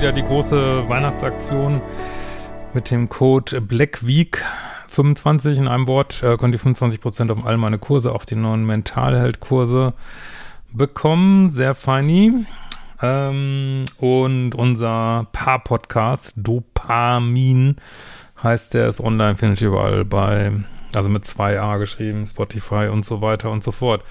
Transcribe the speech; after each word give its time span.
Wieder 0.00 0.12
die 0.12 0.22
große 0.22 0.88
Weihnachtsaktion 0.88 1.82
mit 2.72 2.90
dem 2.90 3.10
Code 3.10 3.60
BLACKWEEK25 3.60 5.58
in 5.58 5.68
einem 5.68 5.86
Wort. 5.86 6.22
Äh, 6.22 6.38
könnt 6.38 6.54
ihr 6.54 6.60
25% 6.60 7.30
auf 7.30 7.44
all 7.44 7.58
meine 7.58 7.76
Kurse, 7.76 8.14
auch 8.14 8.24
die 8.24 8.34
neuen 8.34 8.64
Mentalheld-Kurse 8.64 9.92
bekommen. 10.72 11.50
Sehr 11.50 11.74
feini. 11.74 12.46
Ähm, 13.02 13.84
und 13.98 14.54
unser 14.54 15.26
Paar-Podcast, 15.32 16.32
Dopamin, 16.34 17.76
heißt 18.42 18.72
der, 18.72 18.88
ist 18.88 19.00
online, 19.00 19.36
findet 19.36 19.60
ihr 19.60 19.68
überall 19.68 20.06
bei 20.06 20.50
also 20.94 21.10
mit 21.10 21.24
zwei 21.24 21.60
A 21.60 21.76
geschrieben, 21.76 22.26
Spotify 22.26 22.88
und 22.90 23.04
so 23.04 23.20
weiter 23.20 23.50
und 23.50 23.62
so 23.62 23.72
fort. 23.72 24.02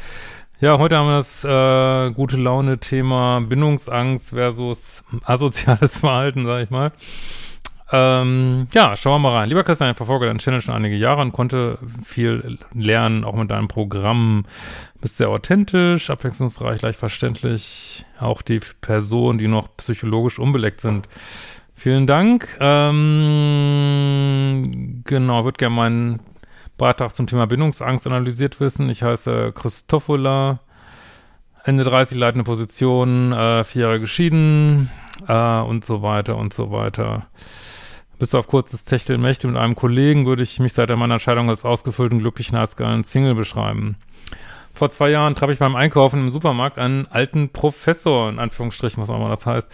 Ja, 0.62 0.78
heute 0.78 0.98
haben 0.98 1.08
wir 1.08 1.16
das 1.16 1.46
äh, 1.46 2.12
gute 2.14 2.36
Laune-Thema 2.36 3.40
Bindungsangst 3.48 4.32
versus 4.32 5.06
asoziales 5.24 5.96
Verhalten, 6.00 6.46
sag 6.46 6.64
ich 6.64 6.70
mal. 6.70 6.92
Ähm, 7.94 8.68
ja, 8.74 8.98
schauen 8.98 9.22
wir 9.22 9.30
mal 9.30 9.38
rein. 9.38 9.48
Lieber 9.48 9.64
Christian, 9.64 9.92
ich 9.92 9.96
verfolge 9.96 10.26
deinen 10.26 10.40
Channel 10.40 10.60
schon 10.60 10.76
einige 10.76 10.98
Jahre 10.98 11.22
und 11.22 11.32
konnte 11.32 11.80
viel 12.04 12.60
lernen, 12.74 13.24
auch 13.24 13.36
mit 13.36 13.50
deinem 13.52 13.70
Programm. 13.70 14.44
Bist 15.00 15.16
sehr 15.16 15.30
authentisch, 15.30 16.10
abwechslungsreich, 16.10 16.82
leicht 16.82 17.00
verständlich. 17.00 18.06
Auch 18.20 18.42
die 18.42 18.60
Personen, 18.82 19.40
die 19.40 19.48
noch 19.48 19.78
psychologisch 19.78 20.40
unbeleckt 20.40 20.82
sind. 20.82 21.08
Vielen 21.74 22.06
Dank. 22.06 22.50
Ähm, 22.60 23.04
genau, 25.06 25.46
würde 25.46 25.58
gerne 25.58 25.76
meinen 25.76 26.20
Beitrag 26.80 27.14
zum 27.14 27.28
Thema 27.28 27.46
Bindungsangst 27.46 28.08
analysiert 28.08 28.60
wissen. 28.60 28.90
Ich 28.90 29.04
heiße 29.04 29.52
Christofola, 29.54 30.60
Ende 31.64 31.84
30, 31.84 32.18
leitende 32.18 32.46
Position, 32.46 33.32
äh, 33.32 33.64
vier 33.64 33.84
Jahre 33.84 34.00
geschieden 34.00 34.90
äh, 35.28 35.60
und 35.60 35.86
so 35.86 36.02
weiter 36.02 36.38
und 36.38 36.52
so 36.54 36.72
weiter. 36.72 37.28
Bis 38.18 38.34
auf 38.34 38.48
kurzes 38.48 38.86
Techtelmächte 38.86 39.48
mit 39.48 39.58
einem 39.58 39.76
Kollegen 39.76 40.26
würde 40.26 40.42
ich 40.42 40.60
mich 40.60 40.74
seit 40.74 40.90
meiner 40.90 41.16
Entscheidung 41.16 41.50
als 41.50 41.64
ausgefüllten, 41.64 42.20
glücklichen, 42.20 42.58
eisgeilen 42.58 43.04
Single 43.04 43.36
beschreiben. 43.36 43.98
Vor 44.74 44.90
zwei 44.90 45.10
Jahren 45.10 45.36
traf 45.36 45.52
ich 45.52 45.60
beim 45.60 45.76
Einkaufen 45.76 46.22
im 46.22 46.30
Supermarkt 46.30 46.80
einen 46.80 47.06
alten 47.08 47.50
Professor, 47.50 48.30
in 48.30 48.40
Anführungsstrichen, 48.40 49.04
was 49.04 49.10
auch 49.10 49.18
immer 49.18 49.30
das 49.30 49.46
heißt. 49.46 49.70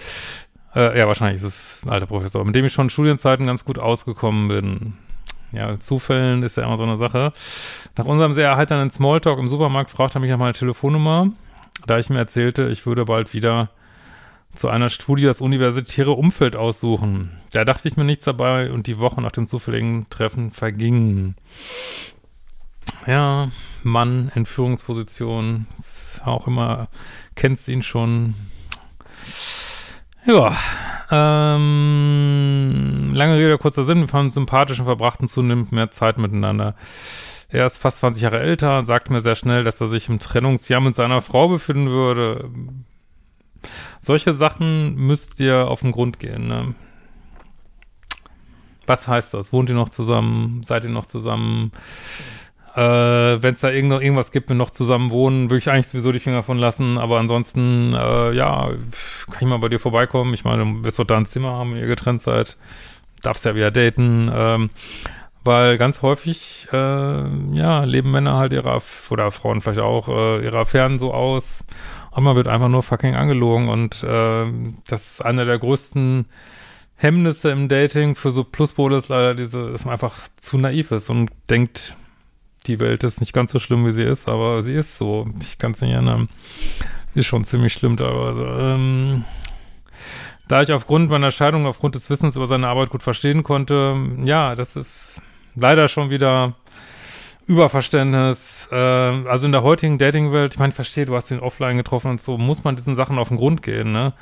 Äh, 0.76 0.98
ja, 0.98 1.08
wahrscheinlich 1.08 1.38
ist 1.38 1.44
es 1.44 1.82
ein 1.86 1.90
alter 1.90 2.08
Professor, 2.08 2.44
mit 2.44 2.56
dem 2.56 2.66
ich 2.66 2.74
schon 2.74 2.88
in 2.88 2.90
Studienzeiten 2.90 3.48
ganz 3.48 3.64
gut 3.64 3.80
ausgekommen 3.80 4.48
bin 4.48 4.94
ja, 5.52 5.80
Zufällen 5.80 6.44
ist 6.44 6.58
ja 6.58 6.64
immer 6.64 6.78
so 6.78 6.84
eine 6.84 6.98
Sache. 6.98 7.34
Nach 7.98 8.06
unserem 8.06 8.34
sehr 8.34 8.50
erheiternden 8.50 8.92
Smalltalk 8.92 9.40
im 9.40 9.48
Supermarkt 9.48 9.92
fragte 9.92 10.18
er 10.18 10.22
mich 10.22 10.32
nach 10.32 10.38
meiner 10.38 10.54
Telefonnummer, 10.54 11.32
da 11.88 11.98
ich 11.98 12.10
mir 12.10 12.18
erzählte, 12.18 12.68
ich 12.70 12.86
würde 12.86 13.06
bald 13.06 13.34
wieder 13.34 13.70
zu 14.54 14.70
einer 14.70 14.90
Studie 14.90 15.24
das 15.24 15.42
universitäre 15.42 16.12
Umfeld 16.12 16.56
aussuchen. 16.56 17.32
Da 17.52 17.66
dachte 17.66 17.88
ich 17.88 17.98
mir 17.98 18.06
nichts 18.06 18.26
dabei 18.26 18.72
und 18.72 18.88
die 18.88 19.00
Woche 19.00 19.22
nach 19.22 19.32
dem 19.32 19.48
zufälligen 19.48 20.08
Treffen 20.10 20.52
vergingen. 20.52 21.36
Ja, 23.06 23.52
Mann 23.84 24.32
in 24.34 24.46
Führungsposition, 24.46 25.68
ist 25.78 26.22
auch 26.26 26.48
immer, 26.48 26.88
kennst 27.36 27.70
ihn 27.70 27.84
schon. 27.84 28.34
Ja, 30.26 30.58
ähm, 31.12 33.12
lange 33.14 33.38
Rede, 33.38 33.58
kurzer 33.60 33.84
Sinn. 33.84 34.02
Wir 34.02 34.08
fanden 34.08 34.32
sympathisch 34.32 34.80
und 34.80 34.86
verbrachten 34.86 35.28
zunehmend 35.28 35.72
mehr 35.72 35.92
Zeit 35.92 36.18
miteinander. 36.18 36.76
Er 37.50 37.68
ist 37.68 37.78
fast 37.78 38.00
20 38.00 38.24
Jahre 38.24 38.40
älter 38.40 38.80
und 38.80 38.86
sagte 38.86 39.14
mir 39.14 39.22
sehr 39.22 39.36
schnell, 39.36 39.64
dass 39.64 39.80
er 39.80 39.88
sich 39.88 40.10
im 40.10 40.20
Trennungsjahr 40.20 40.82
mit 40.82 40.96
seiner 40.96 41.22
Frau 41.22 41.48
befinden 41.48 41.90
würde. 41.90 42.50
Solche 44.00 44.34
Sachen 44.34 44.96
müsst 44.96 45.40
ihr 45.40 45.68
auf 45.68 45.82
den 45.82 45.92
Grund 45.92 46.20
gehen. 46.20 46.48
Ne? 46.48 46.74
Was 48.88 49.08
heißt 49.08 49.34
das? 49.34 49.54
Wohnt 49.54 49.70
ihr 49.70 49.76
noch 49.76 49.90
zusammen? 49.90 50.64
Seid 50.64 50.86
ihr 50.86 50.90
noch 50.90 51.06
zusammen? 51.06 51.72
Äh, 52.76 53.42
Wenn 53.42 53.56
es 53.56 53.62
da 53.62 53.72
irgend, 53.72 53.94
irgendwas 53.94 54.32
gibt, 54.32 54.50
wir 54.50 54.56
noch 54.56 54.70
zusammen 54.70 55.10
wohnen, 55.10 55.50
würde 55.50 55.60
ich 55.60 55.70
eigentlich 55.70 55.88
sowieso 55.88 56.12
die 56.12 56.20
Finger 56.20 56.44
von 56.44 56.58
lassen. 56.58 56.98
Aber 56.98 57.20
ansonsten, 57.20 57.94
äh, 57.94 58.34
ja, 58.34 58.70
kann 59.28 59.38
ich 59.40 59.48
mal 59.48 59.60
bei 59.60 59.70
dir 59.70 59.80
vorbeikommen. 59.80 60.34
Ich 60.34 60.44
meine, 60.44 60.64
du 60.64 60.84
wirst 60.84 61.00
doch 61.00 61.06
da 61.06 61.18
ein 61.18 61.26
Zimmer 61.26 61.54
haben, 61.54 61.72
wenn 61.72 61.80
ihr 61.80 61.88
getrennt 61.88 62.22
seid. 62.22 62.58
Darfst 63.24 63.46
ja 63.46 63.56
wieder 63.56 63.72
daten. 63.72 64.30
Ähm, 64.34 64.70
weil 65.46 65.78
ganz 65.78 66.02
häufig, 66.02 66.68
äh, 66.74 66.76
ja, 66.76 67.84
leben 67.84 68.12
Männer 68.12 68.36
halt 68.36 68.52
ihre, 68.52 68.82
oder 69.10 69.32
Frauen 69.32 69.62
vielleicht 69.62 69.80
auch, 69.80 70.10
äh, 70.10 70.44
ihre 70.44 70.60
Affären 70.60 71.00
so 71.00 71.14
aus. 71.14 71.64
Und 72.12 72.24
man 72.24 72.36
wird 72.36 72.48
einfach 72.48 72.68
nur 72.68 72.84
fucking 72.84 73.16
angelogen. 73.16 73.70
Und 73.70 74.04
äh, 74.04 74.46
das 74.88 75.12
ist 75.12 75.26
einer 75.26 75.46
der 75.46 75.60
größten 75.60 76.26
Hemmnisse 76.98 77.52
im 77.52 77.70
Dating 77.70 78.16
für 78.16 78.32
so 78.32 78.44
Pluspole 78.44 78.98
ist 78.98 79.10
leider 79.10 79.36
diese, 79.36 79.72
dass 79.72 79.86
man 79.86 79.94
einfach 79.94 80.16
zu 80.40 80.58
naiv 80.58 80.92
ist 80.92 81.10
und 81.10 81.30
denkt, 81.50 81.96
die 82.68 82.80
Welt 82.80 83.04
ist 83.04 83.20
nicht 83.20 83.34
ganz 83.34 83.52
so 83.52 83.60
schlimm, 83.60 83.86
wie 83.86 83.92
sie 83.92 84.04
ist, 84.04 84.28
aber 84.28 84.62
sie 84.62 84.74
ist 84.74 84.98
so. 84.98 85.28
Ich 85.42 85.58
kann 85.58 85.72
es 85.72 85.82
nicht 85.82 85.92
erinnern. 85.92 86.28
Ist 87.14 87.28
schon 87.28 87.46
ziemlich 87.46 87.74
schlimm 87.74 87.98
teilweise. 87.98 88.46
Ähm, 88.60 89.24
da 90.48 90.62
ich 90.62 90.72
aufgrund 90.72 91.10
meiner 91.10 91.32
Scheidung, 91.32 91.66
aufgrund 91.66 91.96
des 91.96 92.10
Wissens 92.10 92.36
über 92.36 92.46
seine 92.46 92.68
Arbeit 92.68 92.90
gut 92.90 93.04
verstehen 93.04 93.44
konnte, 93.44 93.96
ja, 94.24 94.56
das 94.56 94.76
ist 94.76 95.22
leider 95.56 95.88
schon 95.88 96.10
wieder 96.10 96.56
Überverständnis. 97.48 98.68
Äh, 98.72 98.76
also 98.76 99.46
in 99.46 99.52
der 99.52 99.64
heutigen 99.64 99.98
Dating-Welt, 99.98 100.54
ich 100.54 100.60
meine, 100.60 100.70
ich 100.70 100.76
verstehe, 100.76 101.06
du 101.06 101.16
hast 101.16 101.32
den 101.32 101.40
offline 101.40 101.78
getroffen 101.78 102.12
und 102.12 102.22
so, 102.22 102.38
muss 102.38 102.64
man 102.64 102.76
diesen 102.76 102.96
Sachen 102.96 103.18
auf 103.18 103.30
den 103.30 103.38
Grund 103.38 103.62
gehen, 103.62 103.92
ne? 103.92 104.14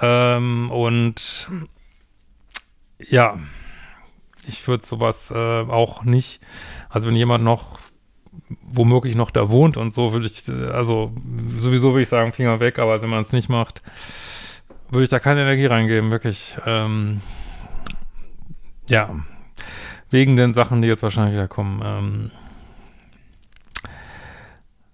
Ähm, 0.00 0.70
und 0.70 1.48
ja, 2.98 3.38
ich 4.48 4.66
würde 4.68 4.86
sowas 4.86 5.30
äh, 5.30 5.62
auch 5.62 6.04
nicht 6.04 6.40
also 6.94 7.08
wenn 7.08 7.16
jemand 7.16 7.42
noch 7.42 7.80
womöglich 8.62 9.16
noch 9.16 9.32
da 9.32 9.50
wohnt 9.50 9.76
und 9.76 9.92
so, 9.92 10.12
würde 10.12 10.26
ich, 10.26 10.48
also 10.72 11.12
sowieso 11.58 11.90
würde 11.90 12.02
ich 12.02 12.08
sagen, 12.08 12.32
Finger 12.32 12.60
weg, 12.60 12.78
aber 12.78 13.02
wenn 13.02 13.10
man 13.10 13.22
es 13.22 13.32
nicht 13.32 13.48
macht, 13.48 13.82
würde 14.90 15.02
ich 15.02 15.10
da 15.10 15.18
keine 15.18 15.42
Energie 15.42 15.66
reingeben, 15.66 16.12
wirklich. 16.12 16.56
Ähm, 16.66 17.20
ja, 18.88 19.10
wegen 20.10 20.36
den 20.36 20.52
Sachen, 20.52 20.82
die 20.82 20.88
jetzt 20.88 21.02
wahrscheinlich 21.02 21.34
wieder 21.34 21.48
kommen. 21.48 21.82
Ähm, 21.84 22.30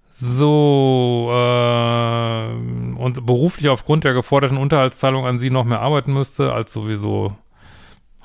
so, 0.08 1.28
äh, 1.32 2.52
und 2.98 3.26
beruflich 3.26 3.68
aufgrund 3.68 4.04
der 4.04 4.14
geforderten 4.14 4.56
Unterhaltszahlung 4.56 5.26
an 5.26 5.38
sie 5.38 5.50
noch 5.50 5.64
mehr 5.64 5.80
arbeiten 5.80 6.14
müsste, 6.14 6.54
als 6.54 6.72
sowieso. 6.72 7.36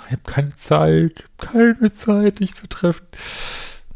Ich 0.07 0.12
habe 0.12 0.22
keine 0.25 0.56
Zeit, 0.56 1.24
keine 1.38 1.92
Zeit, 1.94 2.40
dich 2.40 2.54
zu 2.54 2.68
treffen. 2.68 3.06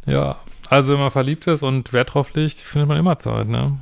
Ja, 0.06 0.38
also 0.70 0.94
wenn 0.94 1.00
man 1.00 1.12
verliebt 1.12 1.48
ist 1.48 1.64
und 1.64 1.94
Wert 1.94 2.14
drauf 2.14 2.34
legt, 2.34 2.58
findet 2.58 2.88
man 2.88 2.98
immer 2.98 3.20
Zeit, 3.20 3.48
ne? 3.48 3.80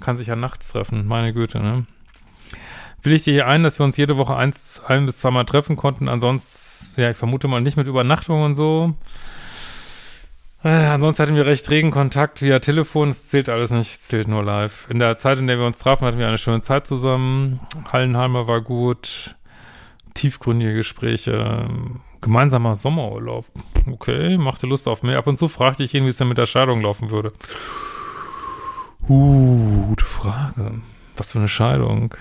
Kann 0.00 0.16
sich 0.16 0.28
ja 0.28 0.36
nachts 0.36 0.68
treffen, 0.68 1.06
meine 1.06 1.32
Güte, 1.32 1.60
ne? 1.60 1.86
Will 3.02 3.12
ich 3.14 3.22
dir 3.22 3.32
hier 3.32 3.46
ein, 3.46 3.62
dass 3.62 3.78
wir 3.78 3.84
uns 3.84 3.96
jede 3.96 4.16
Woche 4.16 4.36
eins, 4.36 4.80
ein 4.86 5.06
bis 5.06 5.18
zweimal 5.18 5.44
treffen 5.46 5.76
konnten, 5.76 6.08
ansonsten, 6.08 7.00
ja, 7.00 7.10
ich 7.10 7.16
vermute 7.16 7.48
mal 7.48 7.60
nicht 7.60 7.76
mit 7.76 7.86
Übernachtung 7.86 8.42
und 8.42 8.54
so. 8.54 8.94
Äh, 10.62 10.68
ansonsten 10.68 11.22
hatten 11.22 11.36
wir 11.36 11.46
recht 11.46 11.70
regen 11.70 11.90
Kontakt 11.90 12.42
via 12.42 12.58
Telefon, 12.58 13.08
es 13.08 13.28
zählt 13.28 13.48
alles 13.48 13.70
nicht, 13.70 13.92
es 13.92 14.02
zählt 14.02 14.28
nur 14.28 14.44
live. 14.44 14.86
In 14.90 14.98
der 14.98 15.16
Zeit, 15.16 15.38
in 15.38 15.46
der 15.46 15.58
wir 15.58 15.66
uns 15.66 15.78
trafen, 15.78 16.06
hatten 16.06 16.18
wir 16.18 16.28
eine 16.28 16.36
schöne 16.36 16.60
Zeit 16.60 16.86
zusammen. 16.86 17.60
Hallenheimer 17.90 18.46
war 18.46 18.60
gut, 18.60 19.36
tiefgründige 20.14 20.74
Gespräche, 20.74 21.68
Gemeinsamer 22.20 22.74
Sommerurlaub. 22.74 23.46
Okay, 23.86 24.36
machte 24.36 24.66
Lust 24.66 24.88
auf 24.88 25.02
mehr. 25.02 25.18
Ab 25.18 25.26
und 25.26 25.38
zu 25.38 25.48
fragte 25.48 25.82
ich 25.82 25.94
ihn, 25.94 26.04
wie 26.04 26.08
es 26.08 26.18
denn 26.18 26.28
mit 26.28 26.38
der 26.38 26.46
Scheidung 26.46 26.82
laufen 26.82 27.10
würde. 27.10 27.32
Uh, 29.08 29.86
gute 29.86 30.04
Frage. 30.04 30.82
Was 31.16 31.32
für 31.32 31.38
eine 31.38 31.48
Scheidung. 31.48 32.14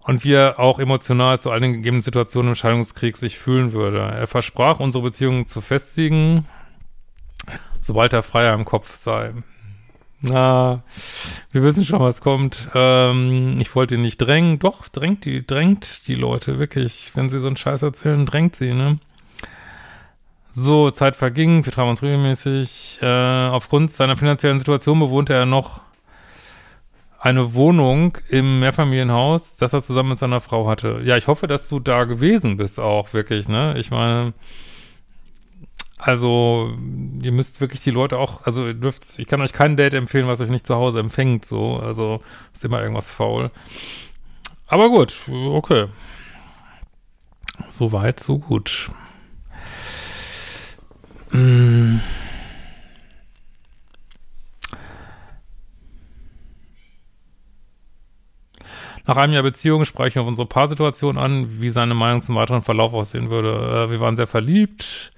Und 0.00 0.24
wie 0.24 0.32
er 0.32 0.58
auch 0.58 0.78
emotional 0.78 1.38
zu 1.38 1.50
all 1.50 1.60
den 1.60 1.74
gegebenen 1.74 2.00
Situationen 2.00 2.52
im 2.52 2.54
Scheidungskrieg 2.54 3.18
sich 3.18 3.38
fühlen 3.38 3.72
würde. 3.72 4.00
Er 4.00 4.26
versprach, 4.26 4.80
unsere 4.80 5.04
Beziehung 5.04 5.46
zu 5.46 5.60
festigen, 5.60 6.46
sobald 7.80 8.14
er 8.14 8.22
freier 8.22 8.54
im 8.54 8.64
Kopf 8.64 8.94
sei. 8.94 9.34
Na, 10.20 10.82
wir 11.52 11.62
wissen 11.62 11.84
schon, 11.84 12.00
was 12.00 12.20
kommt. 12.20 12.68
Ähm, 12.74 13.58
ich 13.60 13.74
wollte 13.74 13.94
ihn 13.94 14.02
nicht 14.02 14.18
drängen. 14.18 14.58
Doch, 14.58 14.88
drängt 14.88 15.24
die, 15.24 15.46
drängt 15.46 16.08
die 16.08 16.14
Leute, 16.16 16.58
wirklich. 16.58 17.12
Wenn 17.14 17.28
sie 17.28 17.38
so 17.38 17.46
einen 17.46 17.56
Scheiß 17.56 17.82
erzählen, 17.82 18.26
drängt 18.26 18.56
sie, 18.56 18.74
ne? 18.74 18.98
So, 20.50 20.90
Zeit 20.90 21.14
verging, 21.14 21.64
wir 21.64 21.72
trafen 21.72 21.90
uns 21.90 22.02
regelmäßig. 22.02 22.98
Äh, 23.00 23.06
aufgrund 23.06 23.92
seiner 23.92 24.16
finanziellen 24.16 24.58
Situation 24.58 24.98
bewohnte 24.98 25.34
er 25.34 25.46
noch 25.46 25.82
eine 27.20 27.54
Wohnung 27.54 28.18
im 28.28 28.60
Mehrfamilienhaus, 28.60 29.56
das 29.56 29.72
er 29.72 29.82
zusammen 29.82 30.10
mit 30.10 30.18
seiner 30.18 30.40
Frau 30.40 30.68
hatte. 30.68 31.00
Ja, 31.04 31.16
ich 31.16 31.28
hoffe, 31.28 31.46
dass 31.46 31.68
du 31.68 31.78
da 31.78 32.04
gewesen 32.04 32.56
bist 32.56 32.80
auch, 32.80 33.12
wirklich, 33.12 33.48
ne? 33.48 33.74
Ich 33.76 33.90
meine, 33.90 34.34
also, 35.98 36.72
ihr 37.22 37.32
müsst 37.32 37.60
wirklich 37.60 37.82
die 37.82 37.90
Leute 37.90 38.18
auch, 38.18 38.44
also 38.44 38.66
ihr 38.66 38.74
dürft, 38.74 39.18
ich 39.18 39.26
kann 39.26 39.40
euch 39.40 39.52
kein 39.52 39.76
Date 39.76 39.94
empfehlen, 39.94 40.26
was 40.26 40.40
euch 40.40 40.50
nicht 40.50 40.66
zu 40.66 40.74
Hause 40.76 41.00
empfängt, 41.00 41.44
so. 41.44 41.76
Also, 41.76 42.20
ist 42.52 42.64
immer 42.64 42.80
irgendwas 42.82 43.12
faul. 43.12 43.50
Aber 44.66 44.88
gut, 44.90 45.14
okay. 45.30 45.86
So 47.70 47.92
weit, 47.92 48.20
so 48.20 48.38
gut. 48.38 48.90
Mm. 51.30 51.98
Nach 59.06 59.16
einem 59.16 59.32
Jahr 59.32 59.42
Beziehung 59.42 59.86
spreche 59.86 60.08
ich 60.08 60.18
auf 60.18 60.26
unsere 60.26 60.46
Paarsituation 60.46 61.16
an, 61.16 61.62
wie 61.62 61.70
seine 61.70 61.94
Meinung 61.94 62.20
zum 62.20 62.34
weiteren 62.34 62.60
Verlauf 62.60 62.92
aussehen 62.92 63.30
würde. 63.30 63.86
Äh, 63.86 63.90
wir 63.90 64.00
waren 64.00 64.16
sehr 64.16 64.26
verliebt. 64.26 65.12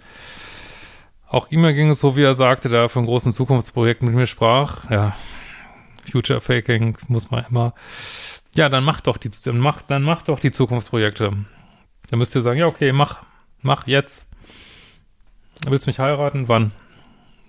Auch 1.31 1.49
ihm 1.51 1.63
ging 1.63 1.91
es 1.91 2.01
so, 2.01 2.17
wie 2.17 2.25
er 2.25 2.35
sagte, 2.35 2.69
da 2.69 2.79
er 2.79 2.89
von 2.89 3.07
großen 3.07 3.33
Zukunftsprojekten 3.33 4.07
mit 4.07 4.17
mir 4.17 4.27
sprach. 4.27 4.91
Ja, 4.91 5.17
Future 6.11 6.41
Faking 6.41 6.99
muss 7.07 7.31
man 7.31 7.45
immer. 7.49 7.73
Ja, 8.55 8.69
dann 8.69 8.83
mach 8.83 9.01
doch 9.01 9.17
die, 9.17 9.31
dann 9.45 9.59
mach, 9.59 9.81
dann 9.83 10.03
mach 10.03 10.23
doch 10.23 10.41
die 10.41 10.51
Zukunftsprojekte. 10.51 11.31
Dann 12.11 12.19
müsst 12.19 12.35
ihr 12.35 12.43
sagen, 12.43 12.59
ja, 12.59 12.67
okay, 12.67 12.91
mach, 12.93 13.23
mach 13.63 13.87
jetzt. 13.87 14.27
Willst 15.69 15.87
du 15.87 15.91
mich 15.91 16.01
heiraten? 16.01 16.49
Wann? 16.49 16.73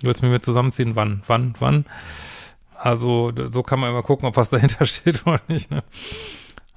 Willst 0.04 0.22
du 0.22 0.28
mit 0.28 0.34
mir 0.34 0.42
zusammenziehen? 0.42 0.96
Wann? 0.96 1.24
Wann? 1.26 1.56
Wann? 1.58 1.86
Also, 2.78 3.32
so 3.50 3.64
kann 3.64 3.80
man 3.80 3.90
immer 3.90 4.04
gucken, 4.04 4.28
ob 4.28 4.38
was 4.38 4.52
dahinter 4.52 4.86
steht 4.88 5.26
oder 5.26 5.42
nicht, 5.48 5.72
ne? 5.72 5.84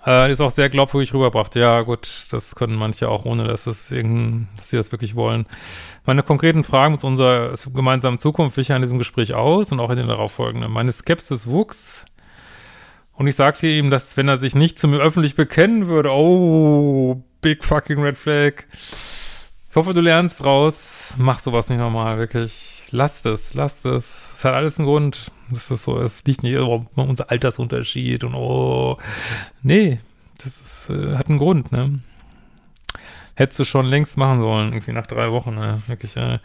Äh, 0.06 0.31
ist 0.31 0.41
auch 0.41 0.51
sehr 0.51 0.69
glaubwürdig 0.69 1.15
rüberbracht. 1.15 1.55
Ja, 1.56 1.81
gut, 1.81 2.27
das 2.31 2.55
können 2.55 2.75
manche 2.75 3.09
auch, 3.09 3.25
ohne 3.25 3.45
dass 3.45 3.67
es 3.67 3.91
irgendein, 3.91 4.49
dass 4.59 4.71
sie 4.71 4.77
das 4.77 4.93
wirklich 4.93 5.15
wollen. 5.15 5.47
Meine 6.05 6.23
konkreten 6.23 6.62
Fragen 6.62 6.99
zu 6.99 7.06
unserer 7.06 7.55
gemeinsamen 7.73 8.19
Zukunft 8.19 8.56
wich 8.56 8.71
in 8.71 8.83
diesem 8.83 8.99
Gespräch 8.99 9.35
aus 9.35 9.73
und 9.73 9.81
auch 9.81 9.91
in 9.91 9.97
den 9.97 10.09
darauffolgenden. 10.09 10.71
Meine 10.71 10.93
Skepsis 10.93 11.47
wuchs. 11.47 12.05
Und 13.15 13.29
ich 13.29 13.37
sagte 13.37 13.69
ihm, 13.69 13.91
dass 13.91 14.17
wenn 14.17 14.29
er 14.29 14.37
sich 14.37 14.55
nicht 14.55 14.79
zu 14.79 14.89
mir 14.89 14.99
öffentlich 14.99 15.37
bekennen 15.37 15.87
würde, 15.87 16.11
oh, 16.11 17.23
big 17.41 17.65
fucking 17.65 18.03
red 18.03 18.19
flag. 18.19 18.65
Ich 19.71 19.77
hoffe, 19.77 19.95
du 19.95 20.01
lernst 20.01 20.45
raus. 20.45 21.15
Mach 21.17 21.39
sowas 21.39 21.71
nicht 21.71 21.79
nochmal, 21.79 22.19
wirklich. 22.19 22.87
Lass 22.91 23.23
das, 23.23 23.55
lass 23.55 23.83
das. 23.83 24.35
Es 24.35 24.45
hat 24.45 24.55
alles 24.55 24.79
einen 24.79 24.87
Grund. 24.87 25.31
Das 25.50 25.70
ist 25.70 25.85
so, 25.85 25.99
es 25.99 26.25
liegt 26.25 26.43
nicht 26.43 26.56
oh, 26.58 26.87
unser 26.96 27.31
Altersunterschied 27.31 28.25
und 28.25 28.35
oh. 28.35 28.99
Nee, 29.62 30.00
das 30.43 30.61
ist, 30.61 30.91
äh, 30.91 31.17
hat 31.17 31.29
einen 31.29 31.38
Grund, 31.38 31.73
ne? 31.73 32.00
Hättest 33.35 33.58
du 33.58 33.64
schon 33.64 33.87
längst 33.87 34.17
machen 34.17 34.41
sollen, 34.41 34.73
irgendwie 34.73 34.93
nach 34.93 35.06
drei 35.06 35.32
Wochen, 35.32 35.55
ne? 35.55 35.82
Wirklich, 35.87 36.17
äh, 36.17 36.38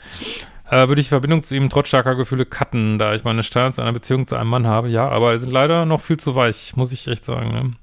äh, 0.70 0.88
würde 0.88 1.02
ich 1.02 1.10
Verbindung 1.10 1.44
zu 1.44 1.56
ihm 1.56 1.70
trotz 1.70 1.88
starker 1.88 2.16
Gefühle 2.16 2.46
cutten, 2.46 3.00
da 3.00 3.14
ich 3.14 3.24
meine 3.24 3.44
Sterne 3.44 3.72
zu 3.72 3.82
einer 3.82 3.94
Beziehung 3.94 4.28
zu 4.28 4.36
einem 4.36 4.50
Mann 4.50 4.68
habe. 4.68 4.90
Ja, 4.90 5.08
aber 5.10 5.38
sind 5.38 5.52
leider 5.52 5.86
noch 5.86 6.02
viel 6.02 6.18
zu 6.18 6.36
weich, 6.36 6.76
muss 6.76 6.92
ich 6.92 7.08
echt 7.08 7.26
sagen, 7.26 7.52
ne? 7.52 7.74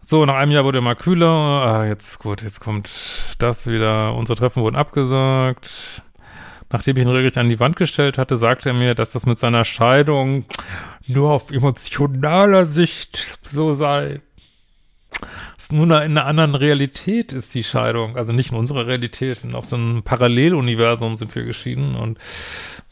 So, 0.00 0.24
nach 0.24 0.36
einem 0.36 0.52
Jahr 0.52 0.64
wurde 0.64 0.78
er 0.78 0.82
mal 0.82 0.96
kühler. 0.96 1.28
Ah, 1.28 1.84
jetzt, 1.84 2.18
gut, 2.18 2.42
jetzt 2.42 2.60
kommt 2.60 2.88
das 3.38 3.66
wieder. 3.66 4.14
Unsere 4.14 4.38
Treffen 4.38 4.62
wurden 4.62 4.76
abgesagt. 4.76 6.02
Nachdem 6.70 6.96
ich 6.96 7.04
ihn 7.04 7.08
regelrecht 7.08 7.38
an 7.38 7.48
die 7.48 7.60
Wand 7.60 7.76
gestellt 7.76 8.18
hatte, 8.18 8.36
sagte 8.36 8.70
er 8.70 8.74
mir, 8.74 8.94
dass 8.94 9.12
das 9.12 9.26
mit 9.26 9.38
seiner 9.38 9.64
Scheidung 9.64 10.44
nur 11.06 11.30
auf 11.30 11.50
emotionaler 11.50 12.66
Sicht 12.66 13.38
so 13.50 13.72
sei 13.72 14.20
es 15.56 15.72
nur 15.72 15.84
in 15.86 15.92
einer 15.92 16.26
anderen 16.26 16.54
Realität 16.54 17.32
ist 17.32 17.54
die 17.54 17.64
Scheidung, 17.64 18.16
also 18.16 18.32
nicht 18.32 18.52
in 18.52 18.58
unserer 18.58 18.86
Realität, 18.86 19.40
auf 19.52 19.64
so 19.64 19.76
einem 19.76 20.02
Paralleluniversum 20.02 21.16
sind 21.16 21.34
wir 21.34 21.44
geschieden 21.44 21.96
und 21.96 22.18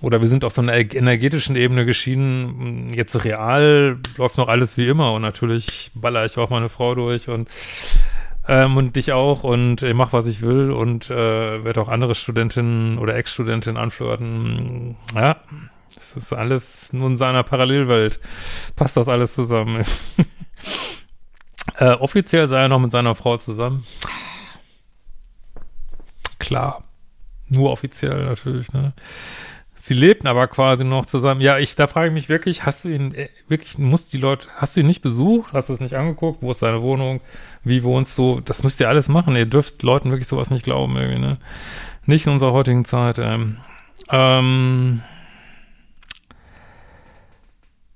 oder 0.01 0.21
wir 0.21 0.29
sind 0.29 0.45
auf 0.45 0.53
so 0.53 0.63
einer 0.63 0.75
energetischen 0.75 1.57
Ebene 1.57 1.87
geschieden. 1.87 2.91
Jetzt 2.93 3.25
real 3.25 3.99
läuft 4.17 4.39
noch 4.39 4.49
alles 4.49 4.77
wie 4.77 4.89
immer 4.89 5.13
und 5.13 5.23
natürlich 5.23 5.93
baller 5.95 6.25
ich 6.25 6.37
auch 6.37 6.51
meine 6.51 6.69
Frau 6.69 6.95
durch 6.95 7.29
und 7.29 7.49
ähm, 8.49 8.77
und 8.77 8.97
dich 8.97 9.13
auch 9.13 9.45
und 9.45 9.83
ich 9.83 9.95
mach, 9.95 10.13
was 10.13 10.27
ich 10.27 10.43
will 10.43 10.71
und 10.71 11.11
äh, 11.11 11.65
werde 11.65 11.81
auch 11.81 11.89
andere 11.89 12.15
Studentinnen 12.15 12.99
oder 12.99 13.17
Ex-Studentinnen 13.17 13.77
anflirten. 13.77 14.97
Ja, 15.15 15.37
das 15.95 16.17
ist 16.17 16.33
alles 16.33 16.93
nur 16.93 17.09
in 17.09 17.17
seiner 17.17 17.43
Parallelwelt. 17.43 18.21
Passt 18.77 18.97
das 18.97 19.09
alles 19.09 19.35
zusammen. 19.35 19.85
Äh, 21.79 21.91
offiziell 21.95 22.47
sei 22.47 22.63
er 22.63 22.69
noch 22.69 22.79
mit 22.79 22.91
seiner 22.91 23.15
Frau 23.15 23.37
zusammen. 23.37 23.85
Klar. 26.39 26.85
Nur 27.49 27.71
offiziell 27.71 28.25
natürlich, 28.25 28.73
ne? 28.73 28.93
Sie 29.87 29.95
lebten 29.95 30.27
aber 30.27 30.49
quasi 30.49 30.83
noch 30.83 31.07
zusammen. 31.07 31.41
Ja, 31.41 31.59
ich, 31.59 31.77
da 31.77 31.87
frage 31.87 32.09
ich 32.09 32.13
mich 32.13 32.29
wirklich, 32.29 32.67
hast 32.67 32.85
du 32.85 32.89
ihn, 32.89 33.15
äh, 33.15 33.29
wirklich, 33.47 33.79
muss 33.79 34.09
die 34.09 34.19
Leute, 34.19 34.49
hast 34.57 34.75
du 34.75 34.81
ihn 34.81 34.87
nicht 34.89 35.01
besucht? 35.01 35.53
Hast 35.53 35.69
du 35.69 35.75
es 35.75 35.79
nicht 35.79 35.95
angeguckt? 35.95 36.43
Wo 36.43 36.51
ist 36.51 36.59
seine 36.59 36.83
Wohnung? 36.83 37.21
Wie 37.63 37.85
wohnst 37.85 38.19
du? 38.19 38.41
Das 38.41 38.65
müsst 38.65 38.81
ihr 38.81 38.89
alles 38.89 39.09
machen. 39.09 39.37
Ihr 39.37 39.47
dürft 39.47 39.85
Leuten 39.85 40.11
wirklich 40.11 40.27
sowas 40.27 40.51
nicht 40.51 40.65
glauben, 40.65 40.97
irgendwie, 40.97 41.21
ne? 41.21 41.39
Nicht 42.05 42.27
in 42.27 42.33
unserer 42.33 42.51
heutigen 42.51 42.85
Zeit, 42.85 43.21
ähm. 43.21 43.59
ähm 44.11 45.03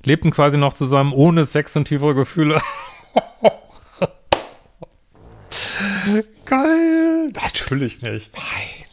lebten 0.05 0.31
quasi 0.31 0.59
noch 0.59 0.75
zusammen 0.75 1.12
ohne 1.12 1.45
Sex 1.45 1.75
und 1.75 1.87
tiefere 1.87 2.15
Gefühle. 2.15 2.62
Geil. 6.45 7.33
Natürlich 7.35 8.00
nicht. 8.03 8.33
Nein, 8.33 8.87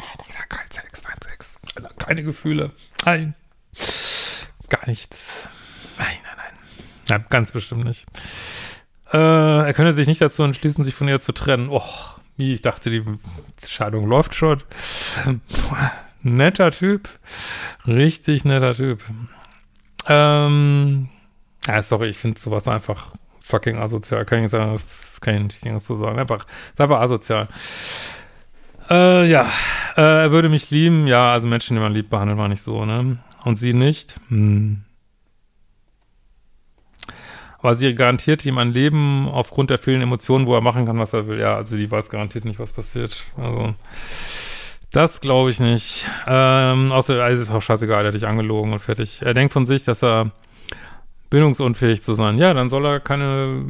kein 0.49 0.71
Sex, 0.71 1.03
kein 1.03 1.21
Sex. 1.21 1.59
Keine 1.99 2.23
Gefühle. 2.23 2.71
Nein. 3.05 3.35
Gar 4.69 4.87
nichts. 4.87 5.47
Nein, 5.97 6.17
nein, 6.23 6.35
nein. 6.37 6.59
Ja, 7.09 7.17
ganz 7.29 7.51
bestimmt 7.51 7.85
nicht. 7.85 8.05
Äh, 9.13 9.17
er 9.17 9.73
könne 9.73 9.93
sich 9.93 10.07
nicht 10.07 10.21
dazu 10.21 10.43
entschließen, 10.43 10.83
sich 10.83 10.95
von 10.95 11.07
ihr 11.07 11.19
zu 11.19 11.31
trennen. 11.31 11.69
Och, 11.69 12.19
wie, 12.35 12.53
ich 12.53 12.61
dachte, 12.61 12.89
die 12.89 13.03
Scheidung 13.65 14.07
läuft 14.07 14.35
schon. 14.35 14.61
netter 16.21 16.71
Typ. 16.71 17.09
Richtig 17.85 18.45
netter 18.45 18.75
Typ. 18.75 19.03
Ähm, 20.07 21.09
ja, 21.65 21.81
sorry, 21.81 22.09
ich 22.09 22.17
finde 22.17 22.39
sowas 22.39 22.67
einfach 22.67 23.13
fucking 23.41 23.77
asozial. 23.77 24.25
Kann 24.25 24.43
ich 24.43 24.51
sagen, 24.51 24.71
das 24.71 25.19
kann 25.21 25.47
ich 25.47 25.63
nicht 25.63 25.79
so 25.79 25.95
sagen. 25.95 26.19
Einfach, 26.19 26.45
ist 26.71 26.81
einfach 26.81 26.99
asozial. 26.99 27.47
Äh, 28.89 29.29
ja, 29.29 29.49
äh, 29.95 30.23
er 30.23 30.31
würde 30.31 30.49
mich 30.49 30.69
lieben. 30.69 31.07
Ja, 31.07 31.33
also 31.33 31.47
Menschen, 31.47 31.75
die 31.75 31.81
man 31.81 31.93
liebt, 31.93 32.09
behandelt 32.09 32.37
man 32.37 32.49
nicht 32.49 32.61
so, 32.61 32.85
ne? 32.85 33.17
Und 33.43 33.59
sie 33.59 33.73
nicht. 33.73 34.15
Hm. 34.29 34.83
Aber 37.59 37.75
sie 37.75 37.93
garantiert 37.95 38.45
ihm 38.45 38.57
ein 38.59 38.71
Leben 38.71 39.27
aufgrund 39.27 39.69
der 39.71 39.79
vielen 39.79 40.01
Emotionen, 40.01 40.45
wo 40.45 40.53
er 40.53 40.61
machen 40.61 40.85
kann, 40.85 40.99
was 40.99 41.13
er 41.13 41.27
will. 41.27 41.39
Ja, 41.39 41.55
also 41.55 41.75
die 41.75 41.89
weiß 41.89 42.09
garantiert 42.09 42.45
nicht, 42.45 42.59
was 42.59 42.71
passiert. 42.71 43.25
Also, 43.35 43.73
das 44.91 45.21
glaube 45.21 45.49
ich 45.49 45.59
nicht. 45.59 46.05
Ähm, 46.27 46.91
außer, 46.91 47.21
also 47.21 47.41
ist 47.41 47.51
auch 47.51 47.61
scheißegal, 47.61 48.03
er 48.03 48.07
hat 48.07 48.13
dich 48.13 48.27
angelogen 48.27 48.73
und 48.73 48.79
fertig. 48.79 49.21
Er 49.23 49.33
denkt 49.33 49.53
von 49.53 49.65
sich, 49.65 49.83
dass 49.83 50.03
er 50.03 50.31
bindungsunfähig 51.29 52.03
zu 52.03 52.13
sein. 52.13 52.37
Ja, 52.37 52.53
dann 52.53 52.69
soll 52.69 52.85
er 52.85 52.99
keine, 52.99 53.65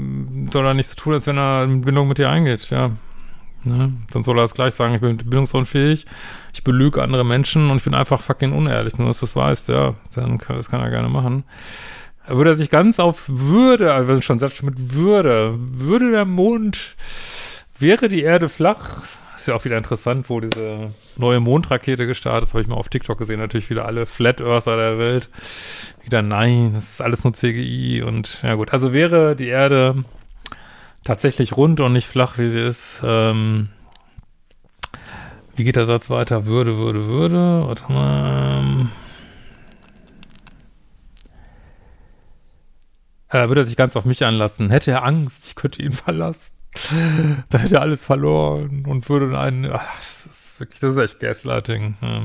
soll 0.51 0.65
er 0.65 0.73
nicht 0.73 0.89
so 0.89 0.95
tun, 0.95 1.13
als 1.13 1.25
wenn 1.25 1.37
er 1.37 1.63
eine 1.63 1.77
Bindung 1.77 2.07
mit 2.07 2.17
dir 2.17 2.29
eingeht, 2.29 2.69
ja. 2.69 2.91
Ne? 3.63 3.93
Dann 4.11 4.23
soll 4.23 4.37
er 4.39 4.43
es 4.43 4.53
gleich 4.53 4.73
sagen, 4.73 4.95
ich 4.95 5.01
bin 5.01 5.17
bindungsunfähig, 5.17 6.05
ich 6.53 6.63
belüge 6.63 7.01
andere 7.01 7.25
Menschen 7.25 7.69
und 7.69 7.77
ich 7.77 7.83
bin 7.83 7.93
einfach 7.93 8.21
fucking 8.21 8.53
unehrlich, 8.53 8.97
nur 8.97 9.07
dass 9.07 9.19
du 9.19 9.25
das 9.25 9.35
weißt, 9.35 9.69
ja. 9.69 9.95
Dann 10.15 10.37
kann, 10.37 10.55
das 10.55 10.69
kann 10.69 10.81
er 10.81 10.89
gerne 10.89 11.09
machen. 11.09 11.43
Würde 12.27 12.51
er 12.51 12.55
sich 12.55 12.69
ganz 12.69 12.99
auf 12.99 13.23
Würde, 13.27 13.93
also 13.93 14.21
schon 14.21 14.39
selbst 14.39 14.63
mit 14.63 14.93
Würde, 14.93 15.55
würde 15.57 16.11
der 16.11 16.25
Mond, 16.25 16.95
wäre 17.79 18.09
die 18.09 18.21
Erde 18.21 18.49
flach, 18.49 19.03
ist 19.37 19.47
ja 19.47 19.55
auch 19.55 19.65
wieder 19.65 19.77
interessant, 19.77 20.29
wo 20.29 20.39
diese 20.39 20.91
neue 21.15 21.39
Mondrakete 21.39 22.07
gestartet 22.07 22.43
ist, 22.43 22.53
habe 22.53 22.61
ich 22.61 22.67
mal 22.67 22.75
auf 22.75 22.89
TikTok 22.89 23.17
gesehen, 23.17 23.39
natürlich 23.39 23.69
wieder 23.69 23.85
alle 23.85 24.05
Flat 24.05 24.41
Earther 24.41 24.77
der 24.77 24.97
Welt. 24.97 25.29
Wieder 26.03 26.21
nein, 26.21 26.71
das 26.73 26.93
ist 26.93 27.01
alles 27.01 27.23
nur 27.23 27.33
CGI 27.33 28.01
und 28.01 28.41
ja 28.41 28.55
gut, 28.55 28.73
also 28.73 28.93
wäre 28.93 29.35
die 29.35 29.47
Erde 29.47 30.03
tatsächlich 31.07 31.55
rund 31.55 31.79
und 31.79 31.93
nicht 31.93 32.07
flach, 32.07 32.37
wie 32.37 32.49
sie 32.49 32.59
ist, 32.59 33.01
ähm, 33.03 33.69
wie 35.55 35.63
geht 35.63 35.77
der 35.77 35.85
Satz 35.85 36.09
weiter? 36.09 36.45
Würde, 36.45 36.77
würde, 36.77 37.07
würde, 37.07 37.63
warte 37.65 37.91
mal, 37.91 38.87
äh, 43.29 43.47
würde 43.47 43.61
er 43.61 43.65
sich 43.65 43.77
ganz 43.77 43.95
auf 43.95 44.03
mich 44.03 44.25
anlassen, 44.25 44.69
hätte 44.69 44.91
er 44.91 45.05
Angst, 45.05 45.45
ich 45.45 45.55
könnte 45.55 45.81
ihn 45.81 45.91
verlassen. 45.93 46.53
da 47.49 47.57
hätte 47.57 47.75
er 47.75 47.81
alles 47.81 48.03
verloren 48.03 48.85
und 48.85 49.07
würde 49.07 49.39
einen, 49.39 49.71
ach, 49.71 49.97
das 49.99 50.25
ist 50.25 50.59
wirklich, 50.59 50.81
das 50.81 50.91
ist 50.91 51.01
echt 51.01 51.19
Gaslighting. 51.21 51.95
Ja. 52.01 52.23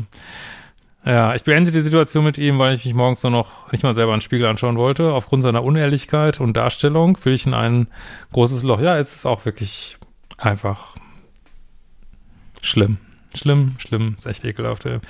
Ja, 1.04 1.34
ich 1.34 1.42
beende 1.42 1.72
die 1.72 1.80
Situation 1.80 2.24
mit 2.24 2.38
ihm, 2.38 2.58
weil 2.58 2.74
ich 2.74 2.84
mich 2.84 2.94
morgens 2.94 3.22
nur 3.24 3.32
noch 3.32 3.72
nicht 3.72 3.82
mal 3.82 3.94
selber 3.94 4.12
einen 4.12 4.22
Spiegel 4.22 4.46
anschauen 4.46 4.76
wollte. 4.76 5.12
Aufgrund 5.12 5.42
seiner 5.42 5.64
Unehrlichkeit 5.64 6.38
und 6.38 6.56
Darstellung 6.56 7.18
will 7.24 7.32
ich 7.32 7.46
in 7.46 7.54
ein 7.54 7.88
großes 8.32 8.62
Loch. 8.62 8.80
Ja, 8.80 8.96
es 8.96 9.14
ist 9.14 9.26
auch 9.26 9.44
wirklich 9.44 9.96
einfach 10.38 10.94
schlimm. 12.62 12.98
Schlimm, 13.34 13.76
schlimm, 13.78 14.16
ist 14.18 14.26
echt 14.26 14.44
ekelhaft. 14.44 14.86
Ey. 14.86 15.00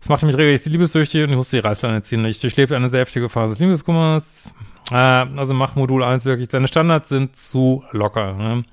Das 0.00 0.08
machte 0.08 0.26
mich 0.26 0.36
regelmäßig 0.36 0.72
liebessüchtig 0.72 1.22
und 1.22 1.30
ich 1.30 1.36
musste 1.36 1.58
die 1.58 1.66
Reißleine 1.66 2.02
ziehen. 2.02 2.24
Ich 2.24 2.40
durchlebte 2.40 2.74
eine 2.74 2.88
sehr 2.88 3.00
heftige 3.00 3.28
Phase 3.28 3.52
des 3.52 3.60
Liebeskummers. 3.60 4.50
Äh, 4.90 4.94
also 4.94 5.54
mach 5.54 5.76
Modul 5.76 6.02
1 6.02 6.24
wirklich. 6.24 6.48
Deine 6.48 6.68
Standards 6.68 7.08
sind 7.08 7.36
zu 7.36 7.84
locker. 7.92 8.32
Ne? 8.32 8.64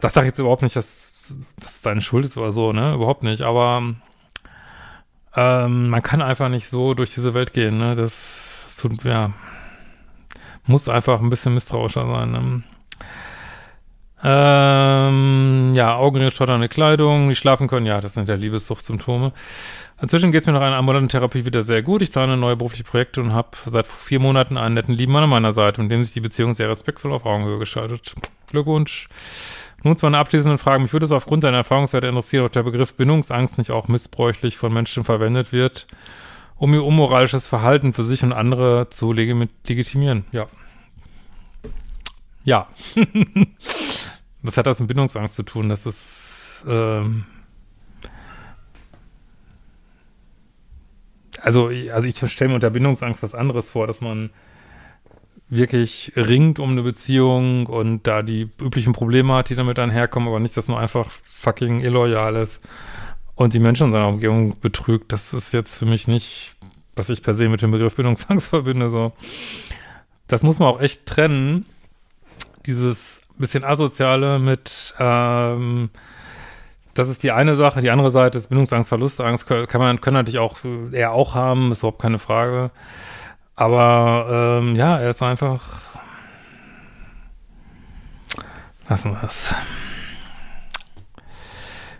Das 0.00 0.14
sage 0.14 0.26
ich 0.26 0.30
jetzt 0.30 0.38
überhaupt 0.38 0.62
nicht, 0.62 0.76
dass, 0.76 1.34
dass 1.60 1.76
es 1.76 1.82
deine 1.82 2.00
Schuld 2.00 2.24
ist 2.24 2.38
oder 2.38 2.52
so, 2.52 2.72
ne? 2.72 2.94
Überhaupt 2.94 3.24
nicht. 3.24 3.42
Aber 3.42 3.94
ähm, 5.34 5.88
man 5.88 6.02
kann 6.02 6.22
einfach 6.22 6.48
nicht 6.48 6.68
so 6.68 6.94
durch 6.94 7.14
diese 7.14 7.34
Welt 7.34 7.52
gehen. 7.52 7.78
Ne? 7.78 7.94
Das, 7.94 8.62
das 8.64 8.76
tut, 8.76 9.04
ja, 9.04 9.32
muss 10.66 10.88
einfach 10.88 11.20
ein 11.20 11.30
bisschen 11.30 11.54
misstrauischer 11.54 12.06
sein. 12.06 12.30
Ne? 12.32 12.62
Ähm, 14.24 15.72
ja, 15.74 15.96
Augenringe, 15.96 16.30
stotternde 16.30 16.68
Kleidung, 16.68 17.26
nicht 17.26 17.40
schlafen 17.40 17.66
können, 17.66 17.86
ja, 17.86 18.00
das 18.00 18.14
sind 18.14 18.28
ja 18.28 18.36
Liebessuchtsymptome. 18.36 19.32
Inzwischen 20.00 20.30
geht 20.30 20.42
es 20.42 20.46
mir 20.46 20.52
nach 20.52 20.60
einer 20.60 20.76
ambulanten 20.76 21.08
Therapie 21.08 21.44
wieder 21.44 21.62
sehr 21.62 21.82
gut. 21.82 22.02
Ich 22.02 22.12
plane 22.12 22.36
neue 22.36 22.56
berufliche 22.56 22.84
Projekte 22.84 23.20
und 23.20 23.32
habe 23.32 23.50
seit 23.66 23.86
vier 23.86 24.20
Monaten 24.20 24.56
einen 24.56 24.74
netten 24.74 24.94
Lieben 24.94 25.14
an 25.16 25.28
meiner 25.28 25.52
Seite, 25.52 25.82
mit 25.82 25.90
dem 25.90 26.02
sich 26.02 26.12
die 26.12 26.20
Beziehung 26.20 26.54
sehr 26.54 26.68
respektvoll 26.68 27.12
auf 27.12 27.26
Augenhöhe 27.26 27.58
gestaltet. 27.58 28.14
Glückwunsch. 28.50 29.08
Nun 29.82 29.96
zu 29.96 30.06
einer 30.06 30.18
abschließenden 30.18 30.58
Frage. 30.58 30.82
Mich 30.82 30.92
würde 30.92 31.06
es 31.06 31.12
aufgrund 31.12 31.44
deiner 31.44 31.58
Erfahrungswerte 31.58 32.06
interessieren, 32.06 32.44
ob 32.44 32.52
der 32.52 32.62
Begriff 32.62 32.94
Bindungsangst 32.94 33.58
nicht 33.58 33.70
auch 33.70 33.88
missbräuchlich 33.88 34.56
von 34.56 34.72
Menschen 34.72 35.04
verwendet 35.04 35.52
wird, 35.52 35.86
um 36.56 36.72
ihr 36.74 36.84
unmoralisches 36.84 37.48
Verhalten 37.48 37.92
für 37.92 38.04
sich 38.04 38.22
und 38.22 38.32
andere 38.32 38.88
zu 38.90 39.12
legitimieren. 39.12 40.24
Ja. 40.30 40.46
Ja. 42.44 42.68
Was 44.42 44.56
hat 44.56 44.66
das 44.66 44.80
mit 44.80 44.88
Bindungsangst 44.88 45.36
zu 45.36 45.42
tun? 45.44 45.68
Das 45.68 45.86
ist, 45.86 46.64
ähm, 46.68 47.24
also, 51.40 51.70
also 51.92 52.08
ich 52.08 52.30
stelle 52.30 52.48
mir 52.48 52.54
unter 52.56 52.70
Bindungsangst 52.70 53.22
was 53.22 53.34
anderes 53.34 53.70
vor, 53.70 53.86
dass 53.86 54.00
man 54.00 54.30
wirklich 55.52 56.12
ringt 56.16 56.58
um 56.58 56.70
eine 56.70 56.82
Beziehung 56.82 57.66
und 57.66 58.06
da 58.06 58.22
die 58.22 58.48
üblichen 58.60 58.94
Probleme 58.94 59.34
hat, 59.34 59.50
die 59.50 59.54
damit 59.54 59.78
einherkommen, 59.78 60.28
aber 60.28 60.40
nicht, 60.40 60.56
dass 60.56 60.68
man 60.68 60.78
einfach 60.78 61.10
fucking 61.10 61.80
illoyal 61.80 62.36
ist 62.36 62.64
und 63.34 63.52
die 63.52 63.58
Menschen 63.58 63.88
in 63.88 63.92
seiner 63.92 64.08
Umgebung 64.08 64.58
betrügt. 64.60 65.12
Das 65.12 65.34
ist 65.34 65.52
jetzt 65.52 65.76
für 65.76 65.84
mich 65.84 66.08
nicht, 66.08 66.54
was 66.96 67.10
ich 67.10 67.22
per 67.22 67.34
se 67.34 67.50
mit 67.50 67.60
dem 67.60 67.70
Begriff 67.70 67.96
Bindungsangst 67.96 68.48
verbinde. 68.50 68.88
So, 68.88 69.12
das 70.26 70.42
muss 70.42 70.58
man 70.58 70.68
auch 70.68 70.80
echt 70.80 71.04
trennen. 71.04 71.66
Dieses 72.64 73.22
bisschen 73.36 73.64
asoziale 73.64 74.38
mit 74.38 74.94
ähm, 74.98 75.90
das 76.94 77.08
ist 77.08 77.22
die 77.22 77.32
eine 77.32 77.56
Sache. 77.56 77.80
Die 77.80 77.90
andere 77.90 78.10
Seite 78.10 78.38
ist 78.38 78.48
Bindungsangst, 78.48 78.88
Verlustangst. 78.88 79.46
Kann 79.46 79.80
man, 79.80 80.00
können 80.00 80.14
natürlich 80.14 80.38
auch 80.38 80.58
er 80.92 81.12
auch 81.12 81.34
haben, 81.34 81.72
ist 81.72 81.80
überhaupt 81.80 82.00
keine 82.00 82.18
Frage. 82.18 82.70
Aber 83.62 84.58
ähm, 84.60 84.74
ja, 84.74 84.98
er 84.98 85.10
ist 85.10 85.22
einfach. 85.22 85.60
Lassen 88.88 89.12
wir 89.12 89.22
es. 89.22 89.54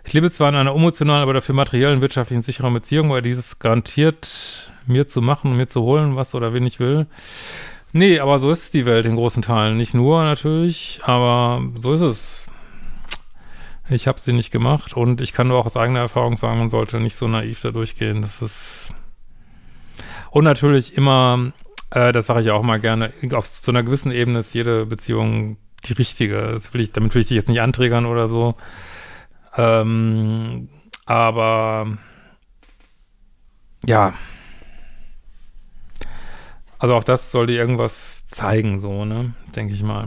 Ich 0.05 0.11
lebe 0.11 0.29
zwar 0.29 0.49
in 0.49 0.55
einer 0.55 0.75
emotionalen, 0.75 1.23
aber 1.23 1.33
dafür 1.33 1.55
materiellen, 1.55 2.01
wirtschaftlichen, 2.01 2.41
sicheren 2.41 2.73
Beziehung, 2.73 3.09
weil 3.11 3.21
dieses 3.21 3.59
garantiert 3.59 4.73
mir 4.87 5.07
zu 5.07 5.21
machen 5.21 5.51
und 5.51 5.57
mir 5.57 5.69
zu 5.69 5.83
holen, 5.83 6.17
was 6.17 6.35
oder 6.35 6.53
wen 6.53 6.65
ich 6.65 6.81
will. 6.81 7.07
Nee, 7.93 8.19
aber 8.19 8.39
so 8.39 8.51
ist 8.51 8.73
die 8.73 8.85
Welt 8.85 9.05
in 9.05 9.15
großen 9.15 9.41
Teilen. 9.41 9.77
Nicht 9.77 9.93
nur 9.93 10.21
natürlich, 10.21 10.99
aber 11.05 11.61
so 11.75 11.93
ist 11.93 12.01
es. 12.01 12.45
Ich 13.89 14.05
habe 14.05 14.19
sie 14.19 14.33
nicht 14.33 14.51
gemacht 14.51 14.97
und 14.97 15.21
ich 15.21 15.31
kann 15.31 15.47
nur 15.47 15.59
auch 15.59 15.65
aus 15.65 15.77
eigener 15.77 16.01
Erfahrung 16.01 16.35
sagen, 16.35 16.59
man 16.59 16.69
sollte 16.69 16.99
nicht 16.99 17.15
so 17.15 17.29
naiv 17.29 17.61
da 17.61 17.71
durchgehen. 17.71 18.21
Das 18.21 18.41
ist 18.41 18.93
und 20.33 20.45
natürlich 20.45 20.97
immer, 20.97 21.53
äh, 21.91 22.11
das 22.11 22.25
sage 22.25 22.41
ich 22.41 22.49
auch 22.49 22.63
mal 22.63 22.79
gerne, 22.79 23.13
auf 23.33 23.45
so 23.45 23.71
einer 23.71 23.83
gewissen 23.83 24.11
Ebene 24.11 24.39
ist 24.39 24.55
jede 24.55 24.87
Beziehung 24.87 25.57
die 25.85 25.93
richtige. 25.93 26.59
Will 26.71 26.81
ich, 26.81 26.91
damit 26.91 27.13
will 27.13 27.21
ich 27.21 27.27
dich 27.27 27.35
jetzt 27.35 27.49
nicht 27.49 27.61
anträgern 27.61 28.07
oder 28.07 28.27
so. 28.27 28.55
Ähm, 29.55 30.69
aber 31.05 31.99
ja. 33.85 34.15
Also 36.79 36.95
auch 36.95 37.03
das 37.03 37.31
sollte 37.31 37.53
irgendwas 37.53 38.27
zeigen, 38.27 38.79
so, 38.79 39.05
ne? 39.05 39.35
Denke 39.55 39.75
ich 39.75 39.83
mal. 39.83 40.05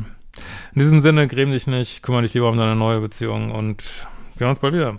In 0.74 0.80
diesem 0.80 0.98
Sinne, 0.98 1.28
gräm 1.28 1.52
dich 1.52 1.68
nicht, 1.68 2.02
kümmere 2.02 2.22
dich 2.22 2.34
lieber 2.34 2.48
um 2.48 2.56
deine 2.56 2.74
neue 2.74 3.00
Beziehung 3.00 3.52
und 3.52 3.84
wir 4.34 4.40
hören 4.40 4.50
uns 4.50 4.58
bald 4.58 4.74
wieder. 4.74 4.98